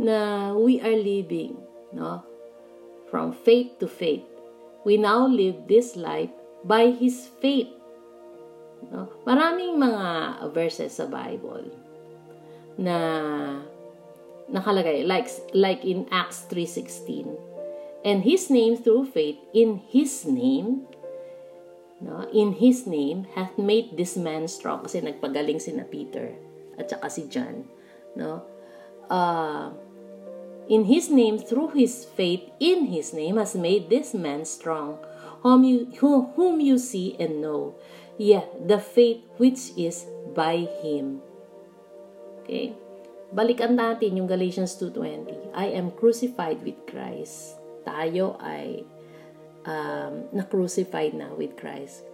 na 0.00 0.50
we 0.56 0.80
are 0.80 0.96
living, 0.96 1.60
no? 1.92 2.24
From 3.12 3.32
faith 3.32 3.76
to 3.80 3.88
faith. 3.88 4.24
We 4.84 4.96
now 4.96 5.28
live 5.28 5.68
this 5.68 5.96
life 5.96 6.32
by 6.64 6.92
His 6.96 7.28
faith. 7.40 7.72
No? 8.88 9.12
Maraming 9.28 9.76
mga 9.76 10.06
verses 10.52 10.96
sa 10.96 11.08
Bible 11.08 11.68
na 12.78 12.96
nakalagay 14.48 15.04
like 15.04 15.28
like 15.52 15.84
in 15.84 16.06
Acts 16.08 16.46
3:16 16.48 17.36
and 18.06 18.22
his 18.22 18.48
name 18.48 18.78
through 18.78 19.04
faith 19.04 19.36
in 19.52 19.82
his 19.90 20.24
name 20.24 20.86
no, 21.98 22.26
in 22.30 22.62
His 22.62 22.86
name 22.86 23.26
hath 23.34 23.58
made 23.58 23.98
this 23.98 24.14
man 24.14 24.46
strong. 24.46 24.86
Kasi 24.86 25.02
nagpagaling 25.02 25.58
si 25.58 25.74
na 25.74 25.82
Peter 25.82 26.34
at 26.78 26.90
saka 26.90 27.10
si 27.10 27.26
John. 27.26 27.66
No? 28.14 28.46
Uh, 29.10 29.74
in 30.70 30.86
His 30.86 31.10
name, 31.10 31.42
through 31.42 31.74
His 31.74 32.06
faith 32.06 32.46
in 32.62 32.94
His 32.94 33.10
name, 33.10 33.36
has 33.36 33.58
made 33.58 33.90
this 33.90 34.14
man 34.14 34.46
strong, 34.46 35.02
whom 35.42 35.66
you, 35.66 35.90
whom 35.98 36.62
you 36.62 36.78
see 36.78 37.18
and 37.18 37.42
know. 37.42 37.74
Yeah, 38.18 38.46
the 38.54 38.78
faith 38.78 39.26
which 39.38 39.74
is 39.74 40.06
by 40.34 40.70
Him. 40.82 41.22
Okay? 42.42 42.74
Balikan 43.28 43.76
natin 43.76 44.16
yung 44.16 44.30
Galatians 44.30 44.78
2.20. 44.80 45.52
I 45.52 45.74
am 45.76 45.92
crucified 45.92 46.62
with 46.64 46.78
Christ. 46.88 47.60
Tayo 47.84 48.40
ay 48.40 48.86
um, 49.64 50.28
na-crucified 50.34 51.16
na 51.16 51.32
with 51.34 51.56
Christ. 51.58 52.04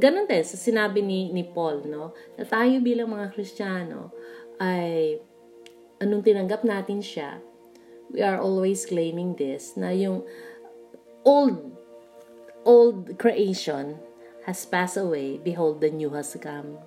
Ganon 0.00 0.24
din 0.24 0.42
sa 0.42 0.56
sinabi 0.56 1.04
ni, 1.04 1.28
ni 1.30 1.44
Paul, 1.44 1.84
no? 1.84 2.16
Na 2.40 2.48
tayo 2.48 2.80
bilang 2.80 3.12
mga 3.12 3.30
Kristiyano 3.36 4.10
ay 4.56 5.20
anong 6.00 6.24
tinanggap 6.24 6.64
natin 6.64 7.04
siya, 7.04 7.38
we 8.08 8.24
are 8.24 8.40
always 8.40 8.88
claiming 8.88 9.36
this, 9.36 9.76
na 9.76 9.92
yung 9.92 10.24
old 11.22 11.76
old 12.64 13.16
creation 13.20 14.00
has 14.48 14.64
passed 14.64 14.96
away, 14.96 15.36
behold, 15.40 15.84
the 15.84 15.92
new 15.92 16.10
has 16.16 16.32
come. 16.40 16.80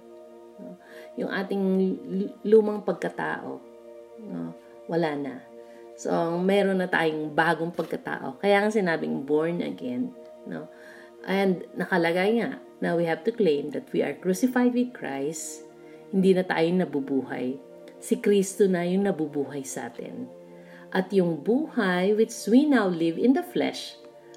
No? 0.58 0.78
Yung 1.18 1.30
ating 1.30 1.64
lumang 2.42 2.82
pagkatao, 2.82 3.62
no? 4.22 4.54
wala 4.90 5.12
na 5.16 5.34
So, 5.94 6.10
meron 6.42 6.82
na 6.82 6.90
tayong 6.90 7.32
bagong 7.34 7.74
pagkatao. 7.74 8.42
Kaya 8.42 8.66
ang 8.66 8.74
sinabing 8.74 9.24
born 9.24 9.62
again, 9.62 10.10
no? 10.50 10.66
And 11.24 11.64
nakalagay 11.78 12.44
nga 12.44 12.60
na 12.84 13.00
we 13.00 13.08
have 13.08 13.24
to 13.24 13.32
claim 13.32 13.72
that 13.72 13.88
we 13.96 14.04
are 14.04 14.18
crucified 14.18 14.76
with 14.76 14.92
Christ. 14.92 15.64
Hindi 16.12 16.36
na 16.36 16.44
tayo 16.44 16.68
nabubuhay. 16.68 17.56
Si 18.04 18.20
Kristo 18.20 18.68
na 18.68 18.84
yung 18.84 19.08
nabubuhay 19.08 19.64
sa 19.64 19.88
atin. 19.88 20.28
At 20.94 21.10
yung 21.16 21.42
buhay 21.42 22.14
which 22.14 22.36
we 22.46 22.68
now 22.68 22.86
live 22.86 23.16
in 23.16 23.34
the 23.34 23.42
flesh, 23.42 23.96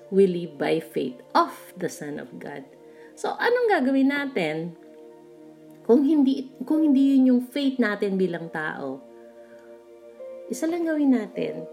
we 0.08 0.24
live 0.30 0.54
by 0.56 0.78
faith 0.78 1.18
of 1.34 1.52
the 1.74 1.90
Son 1.90 2.22
of 2.22 2.30
God. 2.38 2.62
So, 3.18 3.34
anong 3.34 3.68
gagawin 3.72 4.12
natin? 4.12 4.78
Kung 5.84 6.06
hindi, 6.06 6.52
kung 6.62 6.86
hindi 6.86 7.18
yun 7.18 7.30
yung 7.34 7.42
faith 7.48 7.76
natin 7.82 8.16
bilang 8.16 8.48
tao, 8.52 9.02
isa 10.50 10.66
lang 10.66 10.86
gawin 10.86 11.14
natin. 11.14 11.66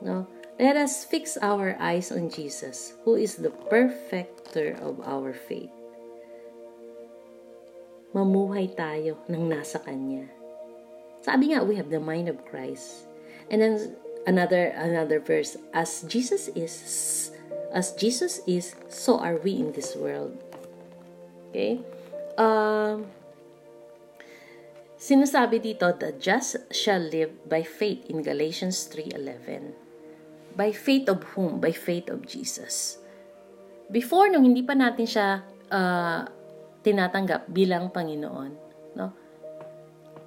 No? 0.00 0.28
Let 0.56 0.76
us 0.76 1.04
fix 1.04 1.36
our 1.36 1.76
eyes 1.76 2.08
on 2.08 2.32
Jesus, 2.32 2.96
who 3.04 3.16
is 3.16 3.36
the 3.36 3.52
perfecter 3.68 4.76
of 4.80 5.04
our 5.04 5.36
faith. 5.36 5.72
Mamuhay 8.16 8.72
tayo 8.72 9.20
ng 9.28 9.52
nasa 9.52 9.76
Kanya. 9.84 10.24
Sabi 11.20 11.52
nga, 11.52 11.60
we 11.60 11.76
have 11.76 11.92
the 11.92 12.00
mind 12.00 12.32
of 12.32 12.40
Christ. 12.48 13.04
And 13.52 13.60
then 13.60 14.00
another 14.26 14.74
another 14.74 15.22
verse 15.22 15.56
as 15.72 16.02
Jesus 16.10 16.50
is 16.52 17.30
as 17.72 17.94
Jesus 17.94 18.42
is 18.44 18.74
so 18.90 19.18
are 19.22 19.38
we 19.38 19.54
in 19.54 19.72
this 19.72 19.94
world 19.94 20.34
okay 21.50 21.80
um 22.36 23.06
sinasabi 24.96 25.60
dito 25.60 25.86
the 25.96 26.16
just 26.16 26.56
shall 26.72 27.00
live 27.00 27.32
by 27.44 27.60
faith 27.62 28.08
in 28.08 28.24
Galatians 28.24 28.88
3:11 28.92 29.72
by 30.56 30.72
faith 30.72 31.12
of 31.12 31.20
whom? 31.36 31.60
By 31.60 31.76
faith 31.76 32.08
of 32.08 32.24
Jesus. 32.24 32.96
Before 33.92 34.26
nung 34.32 34.48
hindi 34.48 34.64
pa 34.64 34.72
natin 34.72 35.04
siya 35.04 35.44
uh, 35.68 36.24
tinatanggap 36.80 37.52
bilang 37.52 37.92
Panginoon 37.92 38.52
no? 38.96 39.06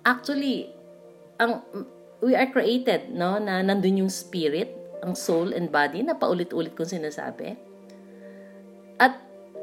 Actually 0.06 0.70
ang 1.42 1.66
we 2.20 2.36
are 2.36 2.48
created, 2.52 3.12
no, 3.12 3.40
na 3.40 3.64
nandun 3.64 4.06
yung 4.06 4.12
spirit, 4.12 4.76
ang 5.00 5.16
soul 5.16 5.56
and 5.56 5.72
body 5.72 6.04
na 6.04 6.16
paulit-ulit 6.16 6.76
kong 6.76 7.00
sinasabi. 7.00 7.56
At 9.00 9.16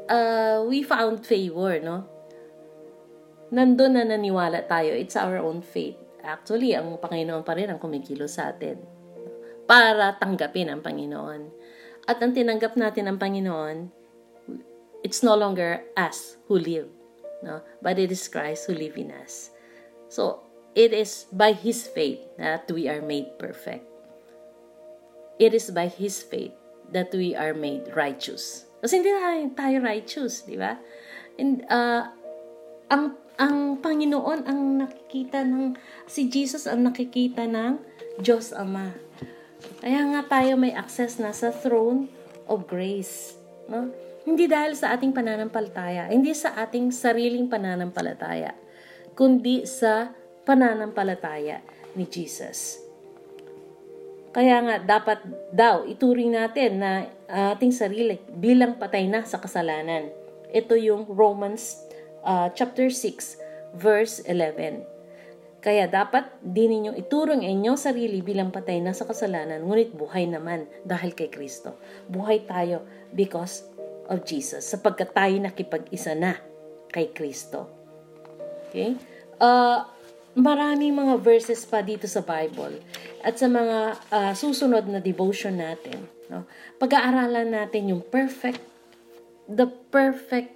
uh, 0.09 0.65
we 0.65 0.81
found 0.81 1.21
favor, 1.25 1.77
no? 1.77 2.09
Nandun 3.53 3.95
na 3.95 4.03
naniwala 4.03 4.67
tayo. 4.67 4.91
It's 4.91 5.15
our 5.15 5.39
own 5.39 5.63
faith. 5.63 5.97
Actually, 6.23 6.75
ang 6.75 6.99
Panginoon 6.99 7.43
pa 7.47 7.55
rin 7.55 7.71
ang 7.71 7.79
kumikilo 7.79 8.27
sa 8.27 8.51
atin 8.51 8.83
para 9.63 10.15
tanggapin 10.19 10.67
ang 10.67 10.83
Panginoon. 10.83 11.41
At 12.07 12.19
ang 12.19 12.35
tinanggap 12.35 12.75
natin 12.75 13.07
ng 13.07 13.17
Panginoon, 13.19 13.77
it's 15.03 15.23
no 15.23 15.35
longer 15.35 15.83
us 15.95 16.39
who 16.47 16.59
live, 16.59 16.91
no? 17.43 17.63
but 17.79 17.99
it 17.99 18.11
is 18.11 18.27
Christ 18.27 18.67
who 18.67 18.75
live 18.75 18.95
in 18.99 19.11
us. 19.11 19.51
So, 20.07 20.47
It 20.77 20.93
is 20.93 21.25
by 21.33 21.57
His 21.57 21.89
faith 21.89 22.21
that 22.37 22.69
we 22.69 22.85
are 22.85 23.01
made 23.01 23.41
perfect. 23.41 23.81
It 25.41 25.57
is 25.57 25.73
by 25.73 25.89
His 25.89 26.21
faith 26.21 26.53
that 26.93 27.09
we 27.09 27.33
are 27.33 27.57
made 27.57 27.89
righteous. 27.97 28.69
Kasi 28.85 29.01
hindi 29.01 29.09
tayo, 29.09 29.41
tayo 29.57 29.77
righteous, 29.81 30.45
di 30.45 30.53
ba? 30.53 30.77
And, 31.41 31.65
uh, 31.65 32.13
ang, 32.93 33.17
ang 33.37 33.77
Panginoon 33.77 34.49
ang 34.49 34.61
nakikita 34.81 35.45
ng, 35.45 35.77
si 36.09 36.25
Jesus 36.27 36.65
ang 36.65 36.81
nakikita 36.89 37.45
ng 37.45 37.77
Diyos 38.17 38.51
Ama. 38.51 38.97
Kaya 39.81 40.01
nga 40.09 40.21
tayo 40.25 40.57
may 40.57 40.73
access 40.73 41.21
na 41.21 41.29
sa 41.29 41.53
throne 41.53 42.09
of 42.49 42.65
grace. 42.65 43.37
No? 43.69 43.93
Hindi 44.27 44.49
dahil 44.49 44.75
sa 44.75 44.97
ating 44.97 45.13
pananampalataya, 45.13 46.09
hindi 46.11 46.33
sa 46.35 46.57
ating 46.59 46.91
sariling 46.91 47.47
pananampalataya, 47.47 48.51
kundi 49.15 49.63
sa 49.63 50.11
pananampalataya 50.43 51.63
ni 51.95 52.03
Jesus. 52.09 52.83
Kaya 54.35 54.59
nga, 54.61 54.75
dapat 54.77 55.23
daw 55.49 55.87
ituring 55.87 56.35
natin 56.35 56.83
na 56.83 57.07
ating 57.55 57.71
sarili 57.73 58.19
bilang 58.35 58.75
patay 58.75 59.07
na 59.07 59.23
sa 59.23 59.39
kasalanan. 59.39 60.11
Ito 60.51 60.77
yung 60.77 61.07
Romans 61.09 61.86
uh, 62.27 62.51
chapter 62.51 62.91
6, 62.91 63.39
verse 63.79 64.19
11. 64.27 64.83
Kaya 65.57 65.89
dapat 65.89 66.29
din 66.45 66.69
ninyong 66.69 66.97
iturong 67.01 67.41
inyong 67.41 67.79
sarili 67.79 68.21
bilang 68.21 68.53
patay 68.53 68.77
na 68.77 68.93
sa 68.93 69.09
kasalanan, 69.09 69.65
ngunit 69.65 69.95
buhay 69.95 70.29
naman 70.29 70.69
dahil 70.85 71.17
kay 71.17 71.33
Kristo. 71.33 71.79
Buhay 72.05 72.45
tayo 72.45 72.85
because 73.15 73.65
of 74.07 74.23
Jesus, 74.23 74.63
sapagkat 74.69 75.11
tayo 75.11 75.33
nakipag-isa 75.41 76.13
na 76.13 76.37
kay 76.93 77.11
Kristo. 77.11 77.67
Okay? 78.69 78.95
Uh, 79.41 79.83
maraming 80.37 80.93
mga 80.93 81.19
verses 81.19 81.65
pa 81.65 81.81
dito 81.81 82.05
sa 82.05 82.21
Bible 82.21 82.79
at 83.25 83.35
sa 83.35 83.49
mga 83.49 83.97
uh, 84.13 84.33
susunod 84.37 84.85
na 84.87 85.01
devotion 85.01 85.57
natin. 85.57 86.05
No? 86.29 86.45
Pag-aaralan 86.77 87.49
natin 87.51 87.91
yung 87.91 88.03
perfect, 88.07 88.61
the 89.49 89.67
perfect 89.89 90.53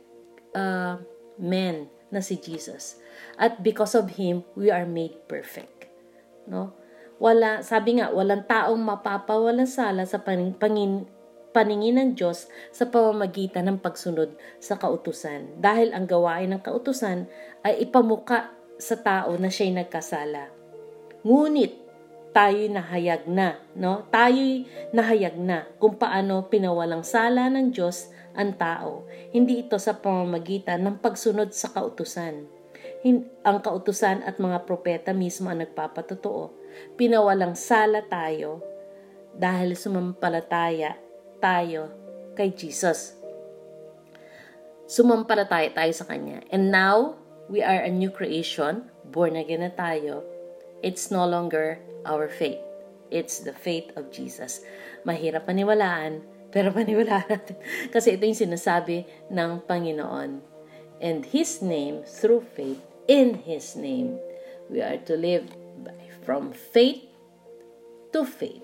uh, 0.56 1.02
man 1.40 1.88
na 2.12 2.20
si 2.20 2.38
Jesus. 2.38 3.00
At 3.40 3.64
because 3.64 3.96
of 3.96 4.20
Him, 4.20 4.44
we 4.58 4.68
are 4.68 4.84
made 4.84 5.16
perfect. 5.32 5.88
No? 6.46 6.76
Wala, 7.22 7.62
sabi 7.62 8.02
nga, 8.02 8.10
walang 8.10 8.50
taong 8.50 8.82
mapapawalan 8.82 9.70
sala 9.70 10.10
sa 10.10 10.20
paning, 10.20 10.58
pangin, 10.58 11.06
paningin 11.54 12.02
ng 12.02 12.10
Diyos 12.18 12.50
sa 12.74 12.90
pamamagitan 12.90 13.70
ng 13.70 13.78
pagsunod 13.78 14.34
sa 14.58 14.76
kautusan. 14.76 15.62
Dahil 15.62 15.94
ang 15.94 16.10
gawain 16.10 16.50
ng 16.52 16.62
kautusan 16.66 17.30
ay 17.62 17.86
ipamuka 17.86 18.50
sa 18.82 18.98
tao 18.98 19.38
na 19.38 19.54
siya'y 19.54 19.78
nagkasala. 19.78 20.50
Ngunit, 21.22 21.78
tayo 22.32 22.64
nahayag 22.72 23.28
na, 23.28 23.60
no? 23.76 24.08
Tayo'y 24.08 24.68
nahayag 24.96 25.36
na 25.36 25.68
kung 25.80 26.00
paano 26.00 26.48
pinawalang 26.48 27.04
sala 27.04 27.52
ng 27.52 27.76
Diyos 27.76 28.08
ang 28.32 28.56
tao. 28.56 29.04
Hindi 29.36 29.68
ito 29.68 29.76
sa 29.76 30.00
pamamagitan 30.00 30.80
ng 30.88 31.04
pagsunod 31.04 31.52
sa 31.52 31.76
kautusan. 31.76 32.48
Ang 33.44 33.58
kautusan 33.60 34.24
at 34.24 34.40
mga 34.40 34.64
propeta 34.64 35.12
mismo 35.12 35.52
ang 35.52 35.60
nagpapatotoo. 35.60 36.56
Pinawalang 36.96 37.60
sala 37.60 38.08
tayo 38.08 38.64
dahil 39.36 39.76
sumampalataya 39.76 40.96
tayo 41.44 41.92
kay 42.40 42.56
Jesus. 42.56 43.20
Sumampalataya 44.88 45.72
tayo 45.76 45.92
sa 45.92 46.08
Kanya. 46.08 46.44
And 46.52 46.72
now, 46.72 47.20
we 47.52 47.60
are 47.60 47.84
a 47.84 47.92
new 47.92 48.12
creation, 48.12 48.88
born 49.12 49.36
again 49.36 49.68
na 49.68 49.72
tayo, 49.76 50.24
it's 50.80 51.12
no 51.12 51.28
longer 51.28 51.80
our 52.06 52.28
faith. 52.28 52.60
It's 53.12 53.44
the 53.44 53.54
faith 53.54 53.92
of 54.00 54.10
Jesus. 54.10 54.64
Mahirap 55.04 55.46
paniwalaan, 55.46 56.24
pero 56.50 56.72
paniwalaan 56.78 57.28
natin. 57.28 57.56
Kasi 57.92 58.16
ito 58.16 58.24
yung 58.24 58.40
sinasabi 58.40 59.04
ng 59.28 59.68
Panginoon. 59.68 60.40
And 61.02 61.26
His 61.28 61.60
name, 61.60 62.08
through 62.08 62.48
faith, 62.56 62.80
in 63.10 63.44
His 63.44 63.76
name, 63.76 64.16
we 64.72 64.80
are 64.80 65.02
to 65.10 65.18
live 65.18 65.50
by, 65.84 65.98
from 66.24 66.56
faith 66.56 67.04
to 68.16 68.24
faith. 68.24 68.64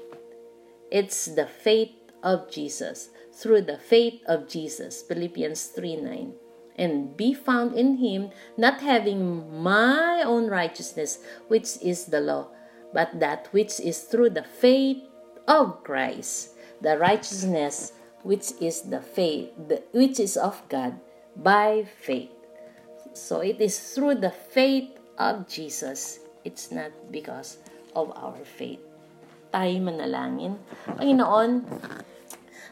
It's 0.88 1.28
the 1.28 1.50
faith 1.50 1.92
of 2.24 2.48
Jesus. 2.48 3.12
Through 3.36 3.68
the 3.68 3.78
faith 3.78 4.24
of 4.26 4.48
Jesus. 4.48 5.04
Philippians 5.04 5.76
3 5.76 6.02
9 6.02 6.48
and 6.78 7.18
be 7.18 7.34
found 7.34 7.74
in 7.74 7.98
him, 7.98 8.30
not 8.56 8.82
having 8.82 9.50
my 9.62 10.22
own 10.24 10.48
righteousness, 10.48 11.20
which 11.48 11.82
is 11.82 12.06
the 12.06 12.22
law, 12.22 12.48
but 12.94 13.20
that 13.20 13.48
which 13.52 13.80
is 13.80 14.02
through 14.04 14.32
the 14.32 14.44
faith 14.44 15.04
of 15.48 15.84
Christ, 15.84 16.56
the 16.82 16.98
righteousness 16.98 17.94
which 18.24 18.52
is 18.60 18.82
the 18.92 19.02
faith, 19.02 19.52
which 19.92 20.20
is 20.20 20.38
of 20.38 20.62
God 20.70 21.00
by 21.36 21.86
faith. 22.02 22.32
So 23.14 23.42
it 23.42 23.62
is 23.62 23.80
through 23.80 24.22
the 24.22 24.32
faith 24.32 25.00
of 25.18 25.48
Jesus. 25.48 26.20
It's 26.44 26.72
not 26.72 26.92
because 27.12 27.58
of 27.96 28.12
our 28.16 28.38
faith. 28.46 28.80
Tayo 29.54 29.80
manalangin. 29.82 30.60
Panginoon, 30.86 31.66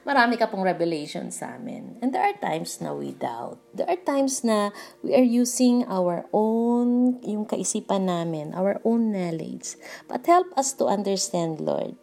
marami 0.06 0.38
ka 0.38 0.48
pong 0.48 0.62
revelation 0.62 1.34
sa 1.34 1.58
amin. 1.58 1.98
And 2.00 2.14
there 2.14 2.22
are 2.22 2.38
times 2.38 2.78
na 2.80 2.94
we 2.94 3.18
doubt. 3.18 3.58
There 3.74 3.90
are 3.90 4.00
times 4.00 4.46
na 4.46 4.70
we 5.02 5.18
are 5.18 5.26
using 5.26 5.84
our 5.90 6.30
own, 6.30 7.20
yung 7.26 7.50
kaisipan 7.50 8.06
namin, 8.08 8.54
our 8.54 8.78
own 8.86 9.12
knowledge. 9.12 9.76
But 10.06 10.30
help 10.30 10.54
us 10.54 10.78
to 10.78 10.86
understand, 10.86 11.60
Lord, 11.60 11.98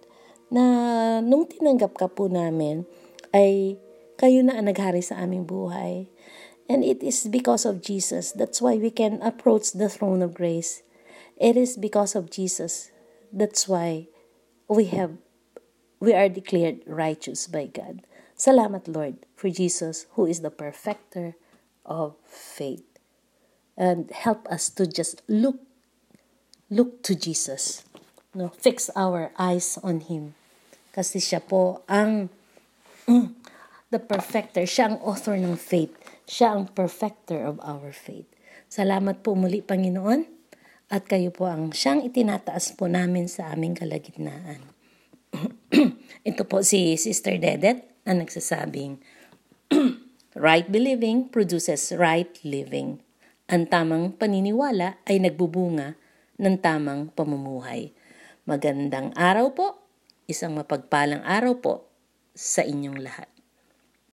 na 0.51 1.23
nung 1.23 1.47
tinanggap 1.47 1.95
ka 1.97 2.11
po 2.11 2.27
namin, 2.27 2.85
ay 3.31 3.79
kayo 4.19 4.43
na 4.43 4.59
ang 4.59 4.69
naghari 4.69 5.01
sa 5.01 5.23
aming 5.23 5.47
buhay. 5.47 6.11
And 6.67 6.83
it 6.83 7.01
is 7.07 7.31
because 7.31 7.63
of 7.63 7.83
Jesus. 7.83 8.35
That's 8.35 8.59
why 8.59 8.77
we 8.77 8.91
can 8.91 9.23
approach 9.23 9.73
the 9.73 9.89
throne 9.89 10.21
of 10.21 10.35
grace. 10.35 10.83
It 11.39 11.55
is 11.55 11.79
because 11.79 12.15
of 12.15 12.31
Jesus. 12.31 12.91
That's 13.33 13.67
why 13.67 14.11
we 14.69 14.91
have 14.95 15.19
we 16.03 16.11
are 16.11 16.27
declared 16.27 16.83
righteous 16.83 17.47
by 17.47 17.71
God. 17.71 18.03
Salamat, 18.35 18.91
Lord, 18.91 19.23
for 19.39 19.55
Jesus, 19.55 20.11
who 20.19 20.27
is 20.27 20.43
the 20.43 20.51
perfecter 20.51 21.39
of 21.87 22.19
faith. 22.27 22.83
And 23.79 24.11
help 24.11 24.51
us 24.51 24.67
to 24.83 24.91
just 24.91 25.23
look, 25.31 25.63
look 26.67 27.07
to 27.07 27.15
Jesus. 27.15 27.87
No, 28.35 28.51
fix 28.51 28.91
our 28.99 29.31
eyes 29.39 29.79
on 29.87 30.03
Him. 30.11 30.35
Kasi 30.91 31.23
siya 31.23 31.39
po 31.39 31.87
ang 31.87 32.27
mm, 33.07 33.39
the 33.95 34.03
perfecter. 34.03 34.67
Siya 34.67 34.91
ang 34.91 34.99
author 35.07 35.39
ng 35.39 35.55
faith. 35.55 35.95
Siya 36.27 36.59
ang 36.59 36.67
perfecter 36.75 37.47
of 37.47 37.63
our 37.63 37.95
faith. 37.95 38.27
Salamat 38.67 39.23
po 39.23 39.39
muli, 39.39 39.63
Panginoon. 39.63 40.27
At 40.91 41.07
kayo 41.07 41.31
po 41.31 41.47
ang 41.47 41.71
siyang 41.71 42.03
itinataas 42.03 42.75
po 42.75 42.91
namin 42.91 43.31
sa 43.31 43.55
aming 43.55 43.79
kalagitnaan. 43.79 44.72
Ito 46.23 46.47
po 46.47 46.63
si 46.63 46.95
Sister 46.95 47.35
Dedet 47.35 47.83
na 48.07 48.15
nagsasabing, 48.15 49.03
right 50.39 50.71
believing 50.71 51.27
produces 51.27 51.91
right 51.99 52.31
living. 52.47 53.03
Ang 53.51 53.67
tamang 53.67 54.15
paniniwala 54.15 55.03
ay 55.03 55.19
nagbubunga 55.19 55.99
ng 56.39 56.57
tamang 56.63 57.11
pamumuhay. 57.11 57.91
Magandang 58.47 59.11
araw 59.19 59.51
po, 59.51 59.83
isang 60.31 60.55
mapagpalang 60.55 61.27
araw 61.27 61.59
po 61.59 61.75
sa 62.39 62.63
inyong 62.63 63.03
lahat. 63.03 63.32